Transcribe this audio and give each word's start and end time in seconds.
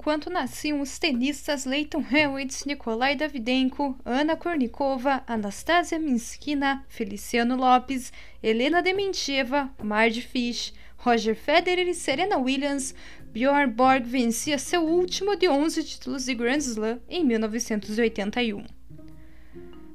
enquanto 0.00 0.30
nasciam 0.30 0.80
os 0.80 0.98
tenistas 0.98 1.66
Leighton 1.66 2.02
Hewitt, 2.10 2.66
Nikolai 2.66 3.14
Davidenko, 3.14 3.94
Ana 4.02 4.34
Kornikova, 4.34 5.22
Anastasia 5.26 5.98
Minskina, 5.98 6.82
Feliciano 6.88 7.54
Lopes, 7.54 8.10
Helena 8.42 8.80
Dementieva, 8.80 9.70
Marge 9.82 10.22
Fish, 10.22 10.72
Roger 10.96 11.36
Federer 11.36 11.86
e 11.86 11.92
Serena 11.92 12.38
Williams, 12.38 12.94
Bjorn 13.30 13.70
Borg 13.74 14.04
vencia 14.06 14.56
seu 14.56 14.86
último 14.86 15.36
de 15.36 15.50
11 15.50 15.84
títulos 15.84 16.24
de 16.24 16.34
Grand 16.34 16.60
Slam 16.60 16.98
em 17.06 17.22
1981. 17.22 18.64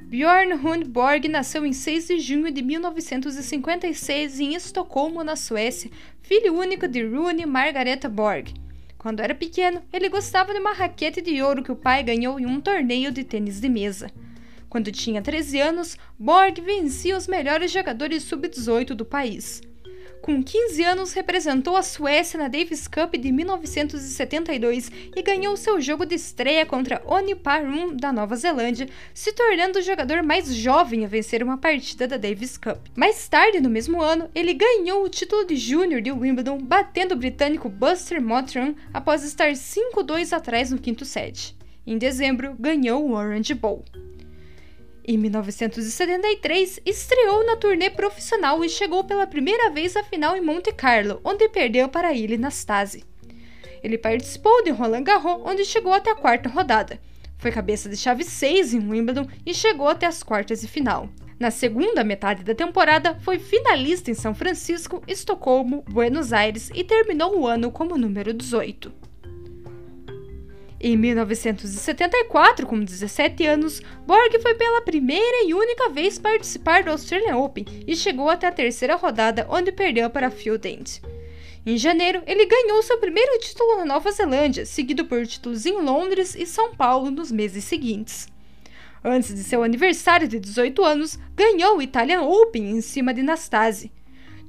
Bjorn 0.04 0.54
Hund 0.54 0.86
Borg 0.86 1.28
nasceu 1.28 1.66
em 1.66 1.74
6 1.74 2.08
de 2.10 2.20
junho 2.20 2.52
de 2.52 2.62
1956 2.62 4.40
em 4.40 4.54
Estocolmo, 4.54 5.24
na 5.24 5.36
Suécia, 5.36 5.90
filho 6.22 6.54
único 6.54 6.88
de 6.88 7.04
Rune 7.04 7.42
e 7.42 7.46
Margareta 7.48 8.08
Borg. 8.08 8.65
Quando 9.06 9.20
era 9.20 9.36
pequeno, 9.36 9.84
ele 9.94 10.10
gostava 10.10 10.52
de 10.52 10.58
uma 10.58 10.74
raquete 10.74 11.22
de 11.22 11.40
ouro 11.40 11.62
que 11.62 11.72
o 11.72 11.76
pai 11.76 12.02
ganhou 12.02 12.40
em 12.40 12.48
um 12.48 12.60
torneio 12.60 13.12
de 13.12 13.24
tênis 13.24 13.62
de 13.62 13.70
mesa. 13.70 14.10
Quando 14.68 14.92
tinha 14.92 15.22
13 15.22 15.62
anos, 15.62 15.96
Borg 16.18 16.60
vencia 16.60 17.16
os 17.16 17.28
melhores 17.28 17.72
jogadores 17.72 18.24
sub-18 18.24 18.96
do 18.96 19.06
país. 19.06 19.62
Com 20.26 20.42
15 20.42 20.84
anos, 20.84 21.14
representou 21.14 21.78
a 21.78 21.84
Suécia 21.84 22.40
na 22.40 22.48
Davis 22.48 22.88
Cup 22.88 23.14
de 23.14 23.32
1972 23.32 24.92
e 25.16 25.22
ganhou 25.22 25.56
seu 25.56 25.80
jogo 25.80 26.04
de 26.04 26.16
estreia 26.16 26.66
contra 26.66 27.00
Oni 27.06 27.36
Parun 27.36 27.96
da 27.96 28.12
Nova 28.12 28.36
Zelândia, 28.36 28.90
se 29.14 29.32
tornando 29.34 29.78
o 29.78 29.84
jogador 29.84 30.24
mais 30.24 30.52
jovem 30.52 31.06
a 31.06 31.08
vencer 31.08 31.44
uma 31.44 31.60
partida 31.60 32.08
da 32.08 32.18
Davis 32.18 32.58
Cup. 32.58 32.88
Mais 32.96 33.30
tarde, 33.30 33.62
no 33.62 33.70
mesmo 33.70 34.02
ano, 34.02 34.28
ele 34.34 34.56
ganhou 34.56 35.04
o 35.04 35.10
título 35.10 35.46
de 35.46 35.56
júnior 35.56 36.02
de 36.02 36.12
Wimbledon, 36.12 36.58
batendo 36.58 37.12
o 37.12 37.18
britânico 37.18 37.70
Buster 37.70 38.20
Mottram 38.20 38.76
após 38.92 39.24
estar 39.24 39.52
5-2 39.52 40.36
atrás 40.36 40.72
no 40.72 40.80
quinto 40.80 41.06
set. 41.06 41.56
Em 41.86 42.00
dezembro, 42.00 42.56
ganhou 42.60 43.08
o 43.08 43.14
Orange 43.14 43.54
Bowl. 43.54 43.86
Em 45.08 45.20
1973, 45.20 46.80
estreou 46.84 47.46
na 47.46 47.56
turnê 47.56 47.92
profissional 47.92 48.66
e 48.66 48.70
chegou 48.70 49.04
pela 49.04 49.28
primeira 49.28 49.70
vez 49.70 49.96
à 49.96 50.04
final 50.04 50.36
em 50.36 50.42
Monte 50.42 50.74
Carlo, 50.74 51.22
onde 51.24 51.48
perdeu 51.48 51.88
para 51.88 52.12
Ilha 52.12 52.40
Nastase. 52.40 53.04
Ele 53.84 54.00
participou 54.00 54.64
de 54.64 54.72
Roland 54.72 55.04
Garros, 55.04 55.44
onde 55.46 55.64
chegou 55.64 55.94
até 55.94 56.10
a 56.10 56.16
quarta 56.16 56.50
rodada. 56.50 57.00
Foi 57.38 57.52
cabeça 57.52 57.88
de 57.88 57.96
chave 57.96 58.24
6 58.24 58.74
em 58.74 58.90
Wimbledon 58.90 59.28
e 59.46 59.54
chegou 59.54 59.88
até 59.88 60.08
as 60.08 60.24
quartas 60.24 60.62
de 60.62 60.68
final. 60.68 61.08
Na 61.40 61.52
segunda 61.52 62.04
metade 62.04 62.44
da 62.44 62.56
temporada, 62.56 63.14
foi 63.20 63.38
finalista 63.38 64.10
em 64.10 64.16
São 64.16 64.34
Francisco, 64.34 65.04
Estocolmo, 65.08 65.84
Buenos 65.88 66.34
Aires 66.34 66.72
e 66.74 66.84
terminou 66.84 67.38
o 67.38 67.46
ano 67.46 67.72
como 67.72 67.96
número 67.96 68.34
18. 68.34 68.92
Em 70.88 70.96
1974, 70.96 72.68
com 72.68 72.80
17 72.80 73.44
anos, 73.44 73.82
Borg 74.06 74.40
foi 74.40 74.54
pela 74.54 74.84
primeira 74.84 75.44
e 75.44 75.52
única 75.52 75.90
vez 75.90 76.20
participar 76.20 76.84
do 76.84 76.92
Australian 76.92 77.38
Open 77.38 77.66
e 77.88 77.96
chegou 77.96 78.30
até 78.30 78.46
a 78.46 78.52
terceira 78.52 78.96
rodada, 78.96 79.48
onde 79.50 79.72
perdeu 79.72 80.12
para 80.12 80.30
Phil 80.30 80.60
Dent. 80.60 81.00
Em 81.66 81.76
janeiro, 81.76 82.22
ele 82.28 82.46
ganhou 82.46 82.84
seu 82.84 83.00
primeiro 83.00 83.40
título 83.40 83.78
na 83.78 83.86
Nova 83.86 84.12
Zelândia, 84.12 84.64
seguido 84.64 85.06
por 85.06 85.26
títulos 85.26 85.66
em 85.66 85.82
Londres 85.82 86.36
e 86.36 86.46
São 86.46 86.76
Paulo 86.76 87.10
nos 87.10 87.32
meses 87.32 87.64
seguintes. 87.64 88.28
Antes 89.04 89.34
de 89.34 89.44
seu 89.44 89.64
aniversário 89.64 90.28
de 90.28 90.40
18 90.40 90.86
anos, 90.86 91.18
ganhou 91.36 91.78
o 91.78 91.82
Italian 91.82 92.22
Open 92.22 92.70
em 92.70 92.82
cima 92.82 93.12
de 93.12 93.24
Nastase. 93.24 93.92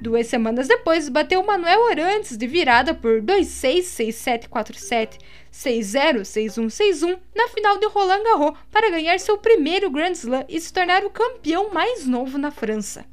Duas 0.00 0.26
semanas 0.26 0.68
depois, 0.68 1.08
bateu 1.08 1.42
Manuel 1.42 1.84
Orantes 1.84 2.36
de 2.36 2.46
virada 2.46 2.94
por 2.94 3.22
2-6, 3.22 3.80
6-7, 3.80 4.48
4-7, 4.48 5.18
6-0, 5.50 6.20
6-1, 6.20 6.66
6-1 6.66 7.18
na 7.34 7.48
final 7.48 7.78
de 7.78 7.86
Roland 7.86 8.22
Garros 8.22 8.58
para 8.70 8.90
ganhar 8.90 9.18
seu 9.18 9.38
primeiro 9.38 9.90
Grand 9.90 10.12
Slam 10.12 10.44
e 10.48 10.60
se 10.60 10.70
tornar 10.70 11.02
o 11.02 11.10
campeão 11.10 11.72
mais 11.72 12.06
novo 12.06 12.36
na 12.36 12.50
França. 12.50 13.06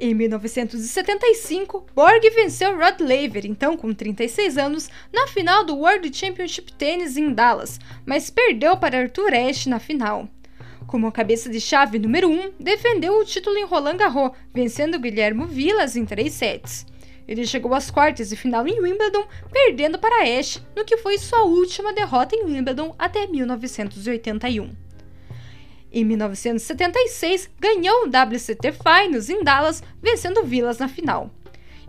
Em 0.00 0.14
1975, 0.14 1.86
Borg 1.94 2.30
venceu 2.30 2.78
Rod 2.78 3.00
Laver, 3.00 3.44
então 3.44 3.76
com 3.76 3.92
36 3.92 4.56
anos, 4.56 4.88
na 5.12 5.26
final 5.26 5.64
do 5.64 5.76
World 5.76 6.16
Championship 6.16 6.72
Tennis 6.72 7.16
em 7.16 7.34
Dallas, 7.34 7.78
mas 8.06 8.30
perdeu 8.30 8.76
para 8.76 9.00
Arthur 9.00 9.34
Ashe 9.34 9.68
na 9.68 9.80
final. 9.80 10.28
Como 10.88 11.12
cabeça 11.12 11.50
de 11.50 11.60
chave 11.60 11.98
número 11.98 12.30
1, 12.30 12.54
defendeu 12.58 13.18
o 13.18 13.24
título 13.24 13.58
em 13.58 13.66
Roland 13.66 13.98
Garros, 13.98 14.32
vencendo 14.54 14.98
Guilherme 14.98 15.44
Vilas 15.44 15.96
em 15.96 16.06
3 16.06 16.32
sets. 16.32 16.86
Ele 17.28 17.46
chegou 17.46 17.74
às 17.74 17.90
quartas 17.90 18.30
de 18.30 18.36
final 18.36 18.66
em 18.66 18.80
Wimbledon, 18.80 19.26
perdendo 19.52 19.98
para 19.98 20.22
Ashe, 20.22 20.62
no 20.74 20.86
que 20.86 20.96
foi 20.96 21.18
sua 21.18 21.42
última 21.42 21.92
derrota 21.92 22.34
em 22.34 22.42
Wimbledon 22.46 22.94
até 22.98 23.26
1981. 23.26 24.70
Em 25.92 26.04
1976, 26.06 27.50
ganhou 27.60 28.06
o 28.06 28.08
WCT 28.08 28.72
Finals 28.72 29.28
em 29.28 29.44
Dallas, 29.44 29.82
vencendo 30.02 30.42
Vilas 30.42 30.78
na 30.78 30.88
final. 30.88 31.30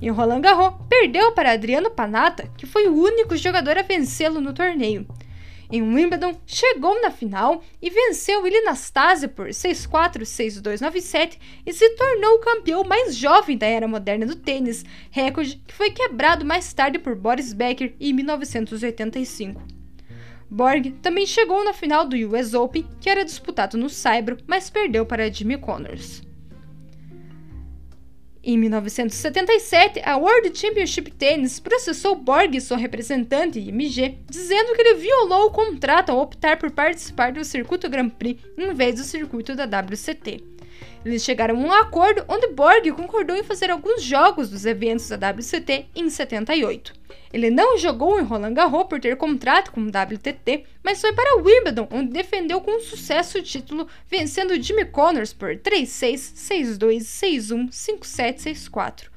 Em 0.02 0.10
Roland 0.10 0.42
Garros, 0.42 0.74
perdeu 0.90 1.32
para 1.32 1.54
Adriano 1.54 1.90
Panata, 1.90 2.52
que 2.58 2.66
foi 2.66 2.90
o 2.90 3.02
único 3.02 3.38
jogador 3.38 3.78
a 3.78 3.82
vencê-lo 3.82 4.42
no 4.42 4.54
torneio. 4.54 5.08
Em 5.72 5.84
Wimbledon, 5.84 6.36
chegou 6.48 7.00
na 7.00 7.12
final 7.12 7.64
e 7.80 7.92
venceu 7.92 8.42
Willi 8.42 8.58
Anastasia 8.58 9.28
por 9.28 9.50
6-4, 9.50 10.22
6-2, 10.22 10.80
9-7 10.80 11.38
e 11.64 11.72
se 11.72 11.88
tornou 11.92 12.36
o 12.36 12.40
campeão 12.40 12.84
mais 12.84 13.16
jovem 13.16 13.56
da 13.56 13.68
era 13.68 13.88
moderna 13.88 14.26
do 14.26 14.36
tênis, 14.36 14.84
recorde 15.12 15.62
que 15.68 15.74
foi 15.74 15.92
quebrado 15.92 16.44
mais 16.44 16.74
tarde 16.74 16.98
por 16.98 17.16
Boris 17.16 17.54
Becker 17.54 17.94
em 18.00 18.14
1985. 18.14 19.62
Borg 20.50 20.92
também 21.04 21.28
chegou 21.28 21.64
na 21.64 21.74
final 21.74 22.08
do 22.08 22.16
US 22.16 22.56
Open, 22.56 22.88
que 23.00 23.08
era 23.08 23.24
disputado 23.24 23.78
no 23.78 23.88
Saibro, 23.88 24.38
mas 24.48 24.72
perdeu 24.72 25.06
para 25.06 25.32
Jimmy 25.32 25.60
Connors. 25.60 26.24
Em 28.42 28.58
1977, 28.58 30.02
a 30.06 30.16
World 30.16 30.58
Championship 30.58 31.12
Tennis 31.12 31.60
processou 31.60 32.16
Borg 32.16 32.56
e 32.56 32.62
sua 32.62 32.78
representante, 32.78 33.60
IMG, 33.60 34.18
dizendo 34.30 34.74
que 34.74 34.82
ele 34.82 34.96
violou 34.96 35.48
o 35.48 35.52
contrato 35.52 36.12
ao 36.12 36.22
optar 36.22 36.58
por 36.58 36.72
participar 36.72 37.34
do 37.34 37.44
circuito 37.44 37.90
Grand 37.90 38.10
Prix 38.10 38.42
em 38.58 38.74
vez 38.74 38.96
do 38.96 39.04
circuito 39.04 39.56
da 39.56 39.66
WCT. 39.66 40.59
Eles 41.06 41.24
chegaram 41.24 41.56
a 41.56 41.60
um 41.60 41.72
acordo 41.72 42.26
onde 42.28 42.48
Borg 42.48 42.92
concordou 42.92 43.36
em 43.36 43.44
fazer 43.44 43.72
alguns 43.72 44.04
jogos 44.04 44.50
dos 44.50 44.66
eventos 44.66 45.08
da 45.08 45.30
WCT 45.30 45.88
em 45.96 46.10
78. 46.10 46.94
Ele 47.32 47.50
não 47.50 47.78
jogou 47.78 48.20
em 48.20 48.24
Roland 48.24 48.54
Garros 48.54 48.88
por 48.88 49.00
ter 49.00 49.16
contrato 49.16 49.72
com 49.72 49.82
o 49.82 49.88
WTT, 49.88 50.66
mas 50.84 51.00
foi 51.00 51.14
para 51.14 51.38
Wimbledon, 51.38 51.88
onde 51.92 52.12
defendeu 52.12 52.60
com 52.60 52.80
sucesso 52.80 53.38
o 53.38 53.42
título, 53.42 53.88
vencendo 54.10 54.62
Jimmy 54.62 54.86
Connors 54.86 55.32
por 55.32 55.56
3-6, 55.56 56.16
6-2, 56.78 56.98
6-1, 56.98 57.70
5-7, 57.70 58.70
6-4. 58.70 59.10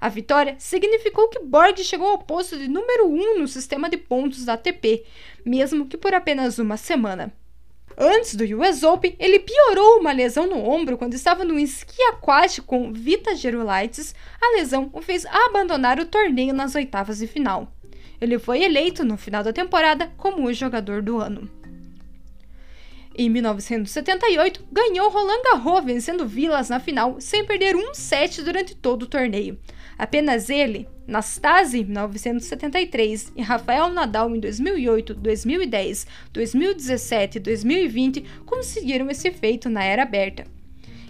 A 0.00 0.08
vitória 0.08 0.56
significou 0.58 1.28
que 1.28 1.38
Borg 1.38 1.78
chegou 1.78 2.08
ao 2.08 2.18
posto 2.18 2.58
de 2.58 2.68
número 2.68 3.06
1 3.06 3.38
no 3.38 3.48
sistema 3.48 3.88
de 3.88 3.96
pontos 3.96 4.44
da 4.44 4.54
ATP, 4.54 5.04
mesmo 5.46 5.86
que 5.86 5.96
por 5.96 6.12
apenas 6.12 6.58
uma 6.58 6.76
semana. 6.76 7.32
Antes 7.96 8.34
do 8.34 8.44
US 8.58 8.82
Open, 8.82 9.14
ele 9.18 9.38
piorou 9.38 10.00
uma 10.00 10.12
lesão 10.12 10.46
no 10.46 10.58
ombro 10.58 10.96
quando 10.96 11.14
estava 11.14 11.44
no 11.44 11.58
esqui 11.58 12.02
aquático 12.04 12.66
com 12.66 12.92
Vita 12.92 13.34
Gerulaitis. 13.34 14.14
A 14.40 14.56
lesão 14.56 14.90
o 14.92 15.02
fez 15.02 15.26
abandonar 15.26 15.98
o 15.98 16.06
torneio 16.06 16.54
nas 16.54 16.74
oitavas 16.74 17.18
de 17.18 17.26
final. 17.26 17.72
Ele 18.20 18.38
foi 18.38 18.62
eleito 18.62 19.04
no 19.04 19.16
final 19.16 19.42
da 19.42 19.52
temporada 19.52 20.10
como 20.16 20.46
o 20.46 20.52
jogador 20.52 21.02
do 21.02 21.18
ano. 21.18 21.50
Em 23.14 23.28
1978, 23.28 24.64
ganhou 24.72 25.10
Roland 25.10 25.42
Garros 25.42 25.84
vencendo 25.84 26.26
Vilas 26.26 26.70
na 26.70 26.80
final 26.80 27.20
sem 27.20 27.44
perder 27.44 27.76
um 27.76 27.92
set 27.92 28.40
durante 28.42 28.74
todo 28.74 29.02
o 29.02 29.06
torneio. 29.06 29.58
Apenas 29.98 30.48
ele, 30.48 30.88
Nastase 31.12 31.80
em 31.80 31.84
1973 31.84 33.32
e 33.36 33.42
Rafael 33.42 33.90
Nadal 33.90 34.34
em 34.34 34.40
2008, 34.40 35.12
2010, 35.12 36.06
2017 36.32 37.36
e 37.36 37.40
2020 37.40 38.24
conseguiram 38.46 39.10
esse 39.10 39.30
feito 39.30 39.68
na 39.68 39.84
era 39.84 40.04
aberta. 40.04 40.46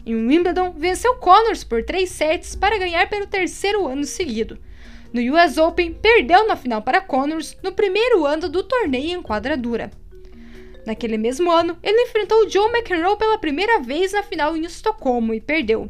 Em 0.05 0.17
Wimbledon, 0.17 0.73
venceu 0.73 1.15
Connors 1.15 1.63
por 1.63 1.85
3 1.85 2.11
sets 2.11 2.57
para 2.57 2.79
ganhar 2.79 3.09
pelo 3.09 3.29
terceiro 3.29 3.87
ano 3.87 4.05
seguido. 4.05 4.59
No 5.13 5.21
US 5.35 5.57
Open, 5.57 5.93
perdeu 5.93 6.49
na 6.49 6.57
final 6.57 6.83
para 6.83 7.01
Connors 7.01 7.57
no 7.63 7.71
primeiro 7.71 8.27
ano 8.27 8.49
do 8.49 8.65
torneio 8.65 9.21
em 9.21 9.23
quadradura. 9.23 9.93
Naquele 10.85 11.17
mesmo 11.17 11.49
ano, 11.49 11.79
ele 11.81 12.03
enfrentou 12.03 12.51
Joe 12.51 12.69
McEnroe 12.73 13.17
pela 13.17 13.39
primeira 13.39 13.79
vez 13.79 14.13
na 14.13 14.25
final 14.25 14.57
em 14.57 14.65
Estocolmo 14.65 15.33
e 15.33 15.41
perdeu. 15.41 15.89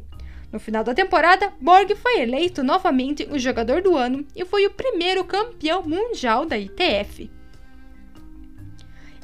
No 0.53 0.61
final 0.61 0.85
da 0.85 0.93
temporada, 0.93 1.51
Borg 1.59 1.95
foi 1.97 2.21
eleito 2.21 2.63
novamente 2.63 3.27
o 3.31 3.39
jogador 3.39 3.81
do 3.81 3.97
ano 3.97 4.27
e 4.37 4.45
foi 4.45 4.67
o 4.67 4.71
primeiro 4.71 5.25
campeão 5.25 5.83
mundial 5.83 6.45
da 6.45 6.59
ITF. 6.59 7.31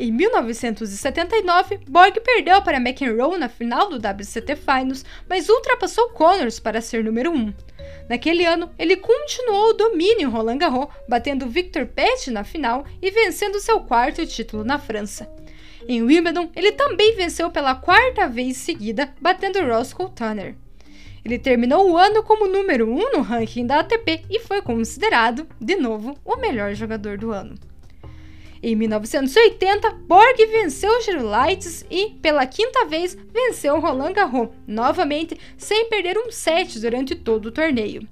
Em 0.00 0.12
1979, 0.12 1.80
Borg 1.88 2.20
perdeu 2.20 2.62
para 2.62 2.78
McEnroe 2.78 3.36
na 3.36 3.48
final 3.48 3.90
do 3.90 3.96
WCT 3.96 4.56
Finals, 4.56 5.04
mas 5.28 5.48
ultrapassou 5.48 6.10
Connors 6.10 6.60
para 6.60 6.80
ser 6.80 7.04
número 7.04 7.32
1. 7.32 7.52
Naquele 8.08 8.46
ano, 8.46 8.70
ele 8.78 8.96
continuou 8.96 9.70
o 9.70 9.74
domínio 9.74 10.22
em 10.22 10.30
Roland 10.30 10.58
Garros, 10.58 10.88
batendo 11.08 11.48
Victor 11.48 11.84
Pet 11.86 12.30
na 12.30 12.44
final 12.44 12.86
e 13.02 13.10
vencendo 13.10 13.60
seu 13.60 13.80
quarto 13.80 14.24
título 14.24 14.64
na 14.64 14.78
França. 14.78 15.28
Em 15.86 16.00
Wimbledon, 16.02 16.48
ele 16.54 16.72
também 16.72 17.16
venceu 17.16 17.50
pela 17.50 17.74
quarta 17.74 18.28
vez 18.28 18.56
seguida, 18.56 19.12
batendo 19.20 19.66
Roscoe 19.66 20.10
Tanner. 20.14 20.54
Ele 21.24 21.38
terminou 21.38 21.90
o 21.90 21.96
ano 21.96 22.22
como 22.22 22.46
número 22.46 22.88
1 22.88 22.94
um 22.94 23.12
no 23.12 23.20
ranking 23.22 23.66
da 23.66 23.80
ATP 23.80 24.22
e 24.30 24.40
foi 24.40 24.62
considerado, 24.62 25.46
de 25.60 25.76
novo, 25.76 26.16
o 26.24 26.36
melhor 26.36 26.74
jogador 26.74 27.18
do 27.18 27.32
ano. 27.32 27.54
Em 28.62 28.74
1980, 28.74 29.90
Borg 30.06 30.36
venceu 30.46 31.00
Gerolaitis 31.02 31.84
e, 31.88 32.10
pela 32.20 32.44
quinta 32.44 32.86
vez, 32.86 33.16
venceu 33.32 33.78
Roland 33.78 34.12
Garros, 34.12 34.48
novamente 34.66 35.38
sem 35.56 35.88
perder 35.88 36.18
um 36.18 36.30
set 36.32 36.80
durante 36.80 37.14
todo 37.14 37.46
o 37.46 37.52
torneio. 37.52 38.06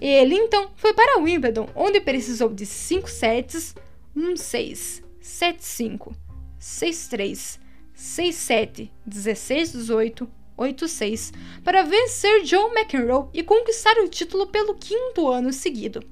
Ele 0.00 0.34
então 0.34 0.70
foi 0.74 0.94
para 0.94 1.20
Wimbledon, 1.20 1.68
onde 1.74 2.00
precisou 2.00 2.48
de 2.48 2.64
5 2.64 3.10
sets, 3.10 3.74
1-6, 4.16 5.02
7-5, 5.22 6.12
6-3, 6.58 7.58
6-7, 7.94 8.90
16-18, 9.06 10.26
8-6, 10.60 11.32
para 11.64 11.82
vencer 11.82 12.42
John 12.42 12.70
McEnroe 12.74 13.28
e 13.32 13.42
conquistar 13.42 13.96
o 13.98 14.08
título 14.08 14.46
pelo 14.46 14.74
quinto 14.74 15.28
ano 15.28 15.52
seguido. 15.52 16.04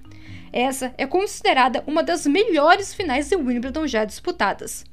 Essa 0.50 0.94
é 0.96 1.06
considerada 1.06 1.84
uma 1.86 2.02
das 2.02 2.26
melhores 2.26 2.94
finais 2.94 3.28
de 3.28 3.36
Wimbledon 3.36 3.86
já 3.86 4.04
disputadas. 4.04 4.84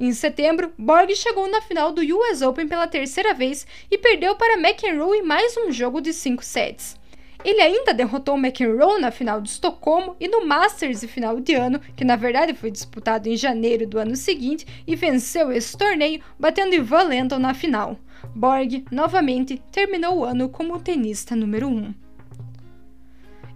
Em 0.00 0.12
setembro, 0.12 0.72
Borg 0.78 1.14
chegou 1.14 1.46
na 1.48 1.60
final 1.60 1.92
do 1.92 2.00
US 2.00 2.40
Open 2.42 2.66
pela 2.66 2.88
terceira 2.88 3.34
vez 3.34 3.66
e 3.90 3.98
perdeu 3.98 4.34
para 4.34 4.58
McEnroe 4.58 5.18
em 5.18 5.22
mais 5.22 5.56
um 5.58 5.70
jogo 5.70 6.00
de 6.00 6.12
5 6.12 6.42
sets. 6.42 6.96
Ele 7.44 7.60
ainda 7.60 7.92
derrotou 7.92 8.38
McEnroe 8.38 8.98
na 8.98 9.10
final 9.10 9.38
de 9.38 9.50
Estocolmo 9.50 10.16
e 10.18 10.26
no 10.26 10.46
Masters 10.46 11.00
de 11.00 11.06
final 11.06 11.38
de 11.38 11.54
ano, 11.54 11.78
que 11.94 12.04
na 12.04 12.16
verdade 12.16 12.54
foi 12.54 12.70
disputado 12.70 13.28
em 13.28 13.36
janeiro 13.36 13.86
do 13.86 13.98
ano 13.98 14.16
seguinte, 14.16 14.66
e 14.86 14.96
venceu 14.96 15.52
esse 15.52 15.76
torneio, 15.76 16.22
batendo 16.38 16.74
Ivan 16.74 17.02
Lendl 17.02 17.38
na 17.38 17.52
final. 17.52 17.98
Borg, 18.34 18.84
novamente, 18.90 19.60
terminou 19.72 20.18
o 20.18 20.24
ano 20.24 20.48
como 20.48 20.80
tenista 20.80 21.34
número 21.34 21.68
1. 21.68 21.94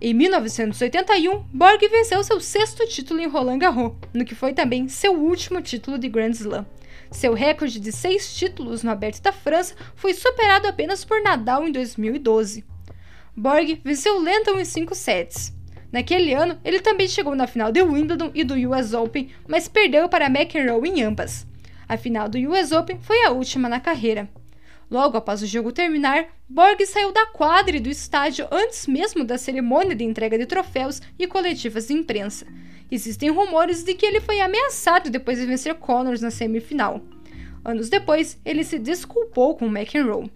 Em 0.00 0.14
1981, 0.14 1.44
Borg 1.52 1.88
venceu 1.88 2.22
seu 2.22 2.40
sexto 2.40 2.86
título 2.86 3.20
em 3.20 3.26
Roland 3.26 3.58
Garros, 3.58 3.94
no 4.14 4.24
que 4.24 4.34
foi 4.34 4.52
também 4.52 4.88
seu 4.88 5.12
último 5.12 5.60
título 5.60 5.98
de 5.98 6.08
Grand 6.08 6.30
Slam. 6.30 6.64
Seu 7.10 7.34
recorde 7.34 7.80
de 7.80 7.90
seis 7.90 8.34
títulos 8.36 8.82
no 8.82 8.90
Aberto 8.90 9.20
da 9.22 9.32
França 9.32 9.74
foi 9.96 10.14
superado 10.14 10.68
apenas 10.68 11.04
por 11.04 11.22
Nadal 11.22 11.66
em 11.66 11.72
2012. 11.72 12.64
Borg 13.36 13.80
venceu 13.82 14.20
Lenton 14.20 14.58
em 14.58 14.64
cinco 14.64 14.94
sets. 14.94 15.52
Naquele 15.90 16.34
ano, 16.34 16.60
ele 16.64 16.80
também 16.80 17.08
chegou 17.08 17.34
na 17.34 17.46
final 17.46 17.72
de 17.72 17.82
Wimbledon 17.82 18.30
e 18.34 18.44
do 18.44 18.54
US 18.70 18.92
Open, 18.92 19.30
mas 19.48 19.68
perdeu 19.68 20.08
para 20.08 20.26
McEnroe 20.26 20.88
em 20.88 21.02
ambas. 21.02 21.46
A 21.88 21.96
final 21.96 22.28
do 22.28 22.38
US 22.50 22.72
Open 22.72 22.98
foi 23.00 23.24
a 23.24 23.30
última 23.30 23.68
na 23.68 23.80
carreira. 23.80 24.28
Logo 24.90 25.18
após 25.18 25.42
o 25.42 25.46
jogo 25.46 25.70
terminar, 25.70 26.28
Borg 26.48 26.84
saiu 26.86 27.12
da 27.12 27.26
quadra 27.26 27.76
e 27.76 27.80
do 27.80 27.90
estádio 27.90 28.48
antes 28.50 28.86
mesmo 28.86 29.22
da 29.22 29.36
cerimônia 29.36 29.94
de 29.94 30.04
entrega 30.04 30.38
de 30.38 30.46
troféus 30.46 31.02
e 31.18 31.26
coletivas 31.26 31.88
de 31.88 31.92
imprensa. 31.92 32.46
Existem 32.90 33.28
rumores 33.30 33.84
de 33.84 33.92
que 33.92 34.06
ele 34.06 34.20
foi 34.20 34.40
ameaçado 34.40 35.10
depois 35.10 35.38
de 35.38 35.44
vencer 35.44 35.74
Connors 35.74 36.22
na 36.22 36.30
semifinal. 36.30 37.02
Anos 37.62 37.90
depois, 37.90 38.40
ele 38.46 38.64
se 38.64 38.78
desculpou 38.78 39.54
com 39.56 39.66
McEnroe. 39.66 40.30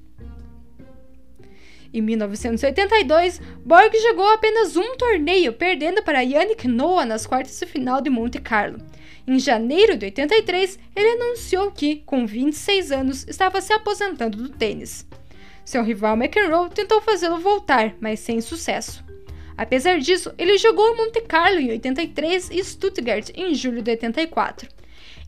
Em 1.92 2.00
1982, 2.00 3.40
Borg 3.64 3.94
jogou 4.00 4.28
apenas 4.30 4.76
um 4.76 4.96
torneio, 4.96 5.52
perdendo 5.52 6.02
para 6.02 6.22
Yannick 6.22 6.66
Noah 6.66 7.04
nas 7.04 7.26
quartas 7.26 7.58
de 7.58 7.66
final 7.66 8.00
de 8.00 8.08
Monte 8.08 8.40
Carlo. 8.40 8.78
Em 9.26 9.38
janeiro 9.38 9.96
de 9.96 10.06
83, 10.06 10.78
ele 10.96 11.22
anunciou 11.22 11.70
que, 11.70 11.96
com 12.06 12.26
26 12.26 12.90
anos, 12.90 13.26
estava 13.28 13.60
se 13.60 13.72
aposentando 13.72 14.38
do 14.38 14.48
tênis. 14.48 15.06
Seu 15.64 15.84
rival 15.84 16.16
McEnroe 16.16 16.70
tentou 16.70 17.00
fazê-lo 17.00 17.38
voltar, 17.38 17.94
mas 18.00 18.20
sem 18.20 18.40
sucesso. 18.40 19.04
Apesar 19.56 19.98
disso, 19.98 20.32
ele 20.38 20.58
jogou 20.58 20.88
em 20.88 20.96
Monte 20.96 21.20
Carlo 21.20 21.60
em 21.60 21.70
83 21.70 22.50
e 22.50 22.64
Stuttgart 22.64 23.30
em 23.34 23.54
julho 23.54 23.82
de 23.82 23.90
84. 23.90 24.68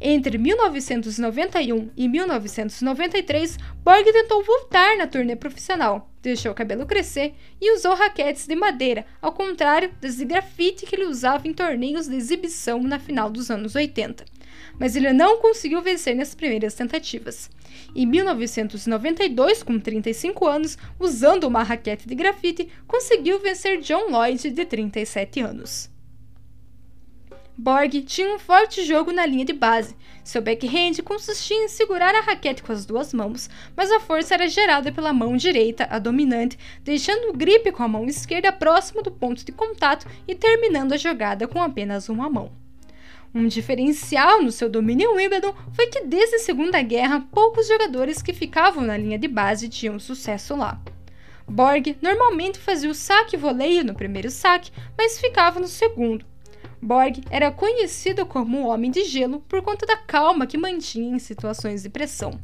Entre 0.06 0.36
1991 0.36 1.88
e 1.96 2.06
1993, 2.06 3.56
Borg 3.82 4.04
tentou 4.04 4.44
voltar 4.44 4.98
na 4.98 5.06
turnê 5.06 5.34
profissional, 5.34 6.10
deixou 6.20 6.52
o 6.52 6.54
cabelo 6.54 6.84
crescer 6.84 7.32
e 7.58 7.74
usou 7.74 7.94
raquetes 7.94 8.46
de 8.46 8.54
madeira, 8.54 9.06
ao 9.22 9.32
contrário 9.32 9.90
das 10.02 10.18
de 10.18 10.26
grafite 10.26 10.84
que 10.84 10.94
ele 10.94 11.06
usava 11.06 11.48
em 11.48 11.54
torneios 11.54 12.06
de 12.06 12.16
exibição 12.16 12.82
na 12.82 12.98
final 12.98 13.30
dos 13.30 13.50
anos 13.50 13.74
80. 13.74 14.26
Mas 14.78 14.94
ele 14.94 15.10
não 15.10 15.38
conseguiu 15.38 15.80
vencer 15.80 16.14
nas 16.14 16.34
primeiras 16.34 16.74
tentativas. 16.74 17.48
Em 17.96 18.04
1992, 18.04 19.62
com 19.62 19.80
35 19.80 20.46
anos, 20.46 20.76
usando 21.00 21.44
uma 21.44 21.62
raquete 21.62 22.06
de 22.06 22.14
grafite, 22.14 22.68
conseguiu 22.86 23.40
vencer 23.40 23.80
John 23.80 24.10
Lloyd, 24.10 24.50
de 24.50 24.66
37 24.66 25.40
anos. 25.40 25.93
Borg 27.56 28.02
tinha 28.02 28.34
um 28.34 28.38
forte 28.38 28.84
jogo 28.84 29.12
na 29.12 29.24
linha 29.24 29.44
de 29.44 29.52
base. 29.52 29.94
Seu 30.24 30.42
backhand 30.42 31.00
consistia 31.04 31.56
em 31.56 31.68
segurar 31.68 32.12
a 32.12 32.20
raquete 32.20 32.64
com 32.64 32.72
as 32.72 32.84
duas 32.84 33.14
mãos, 33.14 33.48
mas 33.76 33.92
a 33.92 34.00
força 34.00 34.34
era 34.34 34.48
gerada 34.48 34.90
pela 34.90 35.12
mão 35.12 35.36
direita, 35.36 35.86
a 35.88 36.00
dominante, 36.00 36.58
deixando 36.82 37.28
o 37.28 37.32
grip 37.32 37.70
com 37.70 37.84
a 37.84 37.88
mão 37.88 38.06
esquerda 38.06 38.50
próximo 38.50 39.02
do 39.02 39.10
ponto 39.10 39.44
de 39.44 39.52
contato 39.52 40.04
e 40.26 40.34
terminando 40.34 40.94
a 40.94 40.96
jogada 40.96 41.46
com 41.46 41.62
apenas 41.62 42.08
uma 42.08 42.28
mão. 42.28 42.50
Um 43.32 43.46
diferencial 43.46 44.42
no 44.42 44.50
seu 44.50 44.68
domínio 44.68 45.12
em 45.12 45.16
Wimbledon 45.16 45.54
foi 45.74 45.86
que 45.86 46.04
desde 46.04 46.36
a 46.36 46.40
Segunda 46.40 46.82
Guerra 46.82 47.24
poucos 47.32 47.68
jogadores 47.68 48.20
que 48.20 48.32
ficavam 48.32 48.82
na 48.82 48.96
linha 48.96 49.18
de 49.18 49.28
base 49.28 49.68
tinham 49.68 50.00
sucesso 50.00 50.56
lá. 50.56 50.80
Borg 51.46 51.96
normalmente 52.02 52.58
fazia 52.58 52.90
o 52.90 52.94
saque 52.94 53.36
voleio 53.36 53.84
no 53.84 53.94
primeiro 53.94 54.30
saque, 54.30 54.72
mas 54.96 55.20
ficava 55.20 55.60
no 55.60 55.68
segundo, 55.68 56.24
Borg 56.84 57.24
era 57.30 57.50
conhecido 57.50 58.26
como 58.26 58.58
o 58.58 58.66
Homem 58.66 58.90
de 58.90 59.04
Gelo 59.04 59.40
por 59.48 59.62
conta 59.62 59.86
da 59.86 59.96
calma 59.96 60.46
que 60.46 60.58
mantinha 60.58 61.16
em 61.16 61.18
situações 61.18 61.82
de 61.82 61.88
pressão. 61.88 62.38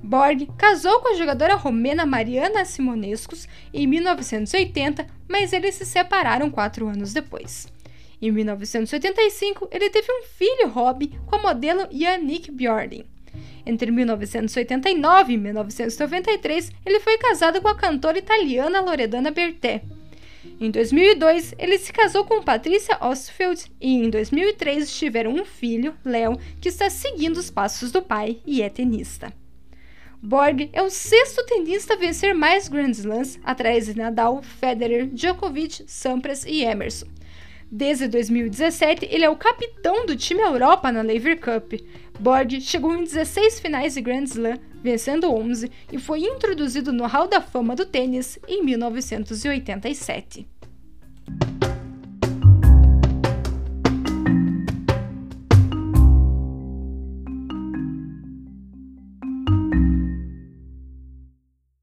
Borg 0.00 0.46
casou 0.56 1.00
com 1.00 1.08
a 1.08 1.16
jogadora 1.16 1.56
romena 1.56 2.06
Mariana 2.06 2.64
Simonescos 2.64 3.48
em 3.74 3.88
1980, 3.88 5.04
mas 5.28 5.52
eles 5.52 5.74
se 5.74 5.84
separaram 5.84 6.48
quatro 6.48 6.86
anos 6.86 7.12
depois. 7.12 7.66
Em 8.22 8.30
1985, 8.30 9.68
ele 9.72 9.90
teve 9.90 10.06
um 10.12 10.22
filho, 10.22 10.68
Rob, 10.68 11.08
com 11.26 11.34
a 11.34 11.42
modelo 11.42 11.88
Yannick 11.92 12.52
Bjorling. 12.52 13.04
Entre 13.66 13.90
1989 13.90 15.32
e 15.32 15.36
1993, 15.36 16.70
ele 16.86 17.00
foi 17.00 17.18
casado 17.18 17.60
com 17.60 17.68
a 17.68 17.74
cantora 17.74 18.16
italiana 18.16 18.80
Loredana 18.80 19.32
Bertè. 19.32 19.82
Em 20.60 20.70
2002, 20.70 21.54
ele 21.58 21.78
se 21.78 21.90
casou 21.90 22.26
com 22.26 22.42
Patricia 22.42 22.98
Ostfeld 23.00 23.64
e 23.80 23.94
em 23.94 24.10
2003 24.10 24.94
tiveram 24.94 25.32
um 25.32 25.42
filho, 25.42 25.94
Léo, 26.04 26.38
que 26.60 26.68
está 26.68 26.90
seguindo 26.90 27.38
os 27.38 27.50
passos 27.50 27.90
do 27.90 28.02
pai 28.02 28.40
e 28.44 28.60
é 28.60 28.68
tenista. 28.68 29.32
Borg 30.22 30.68
é 30.74 30.82
o 30.82 30.90
sexto 30.90 31.42
tenista 31.46 31.94
a 31.94 31.96
vencer 31.96 32.34
mais 32.34 32.68
Grand 32.68 32.90
Slams, 32.90 33.40
atrás 33.42 33.86
de 33.86 33.96
Nadal, 33.96 34.42
Federer, 34.42 35.06
Djokovic, 35.06 35.82
Sampras 35.86 36.44
e 36.44 36.62
Emerson. 36.62 37.06
Desde 37.72 38.06
2017, 38.06 39.08
ele 39.10 39.24
é 39.24 39.30
o 39.30 39.36
capitão 39.36 40.04
do 40.04 40.14
time 40.14 40.42
Europa 40.42 40.92
na 40.92 41.00
Lever 41.00 41.40
Cup. 41.40 41.72
Borg 42.18 42.60
chegou 42.60 42.94
em 42.94 43.04
16 43.04 43.60
finais 43.60 43.94
de 43.94 44.02
Grand 44.02 44.24
Slam, 44.24 44.58
vencendo 44.82 45.32
11, 45.32 45.70
e 45.92 45.98
foi 45.98 46.20
introduzido 46.20 46.92
no 46.92 47.06
Hall 47.06 47.28
da 47.28 47.40
Fama 47.40 47.76
do 47.76 47.84
tênis 47.86 48.38
em 48.48 48.64
1987. 48.64 50.46